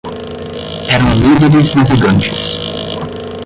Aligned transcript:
Eram 0.89 1.13
líderes 1.19 1.75
navegantes 1.75 2.57